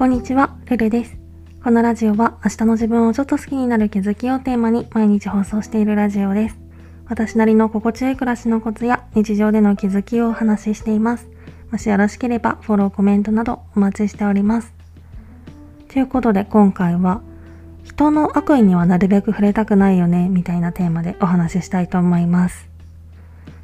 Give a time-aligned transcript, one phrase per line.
[0.00, 1.18] こんにちは、ルルです。
[1.62, 6.58] このラジオは明日の自分をちょっと好きになる気づきをテーマに毎日放送しているラジオです。
[7.06, 11.28] 私なりの心地よい暮らしのコツや日常での気づきをお話ししています。
[11.70, 14.72] もしよろしければフォロー、コメントなどお待ちしております。
[15.88, 17.20] ということで今回は
[17.84, 22.69] 人の悪意にはなるべく触れたくないよねみたいなテーマでお話ししたいと思います。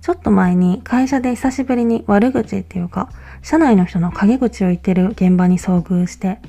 [0.00, 3.10] ちょっと前に会社で久しぶりに悪口っていうか
[3.42, 6.40] 社内の人の陰口を言ってる現場に遭遇して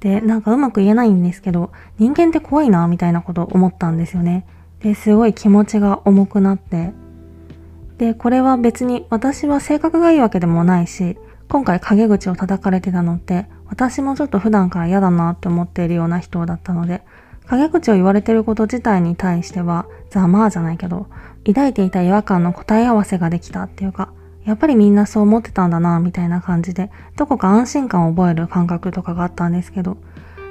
[0.00, 4.46] でなんかうまく言えないんですけど人間って怖いなみたいなことを思ったんですよね。
[4.80, 6.92] ですごい気持ちが重くなって。
[7.98, 11.16] でこれは別に私は性格がいいわけでもないし
[11.48, 17.02] 今回陰口を叩かれてたのって私もちょっと普段から嫌だなって思っているような人だったので
[17.48, 21.06] 陰口を言われてること自体に対してはざまあじゃないけど
[21.46, 24.12] 抱いていた違和感の答え合わせができたっていうか
[24.44, 29.96] やっぱりみんなそう思ってたんだなみたいな感じでどこか安心感を覚える感覚とかがあったんですけど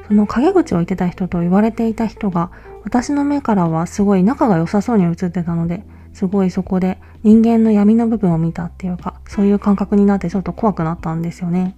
[0.08, 2.52] その陰口を言ってた人と言われていた人が
[2.84, 11.76] 私の目からはすごい仲が良さそうに映ってたのですごいそこで人間の闇の部分を見たっていうかそういう感覚になってちょっと怖くなったんですよね。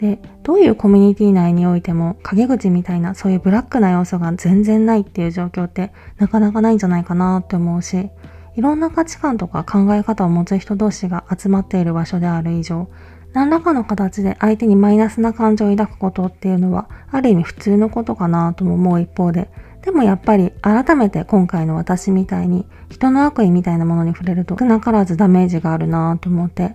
[0.00, 8.08] で、どういうコミュニティ内においても陰口みたいなそういうブラックな要素が全然ないっていう状況ってなかなかないんじゃないかなって思うし、
[8.56, 12.88] いろんな価値観とか考え方を持つ人同士が集まっている場所である以上、
[13.34, 19.50] 何らかの形で相手にマイナスな感情を抱くことっていうのは、ある意味普通のことかなとも思う一方で、
[19.82, 26.74] でもやっぱり改めて今回の私みたいに人の悪意みたいなものに触れると少なからずダメージがあるなと思って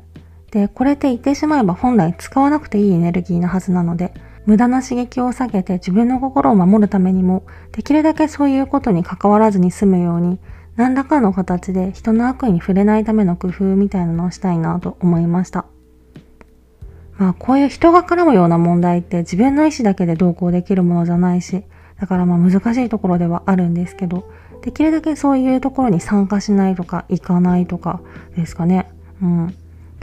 [0.56, 4.14] で、これって言ってしまえば本来使わなくていいエネルギーなはずなので、
[4.46, 10.40] 無駄な刺激を避けて自分の心を守るためにも、できるだけそういうことに関わらずに済むように、
[10.78, 15.66] 何らかの形で人の悪意に触れないための工夫みたいなのをしたいなと思いました。
[17.18, 21.66] まあこういう人が絡むような問題って自分の意思だけでどうこうできるものじゃないし、
[22.00, 28.00] だからまあ難しいところではあるんですけど、できるだけそういうところに参加しないとか行かないとか
[28.38, 28.90] ですかね。
[29.22, 29.56] うん。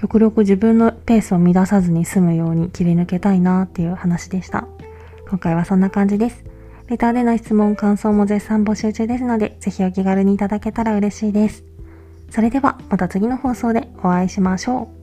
[0.02, 4.66] 極力自分のペースを乱さずに済むように切り抜けたいなっていう話でした。
[5.28, 6.44] 今回はそんな感じです。
[6.88, 11.62] レターでの質問、感想も絶賛募集中ですので、ぜひお気軽にいただけたら嬉しいです。
[12.30, 15.01] それではまた次の放送でお会いしましょう。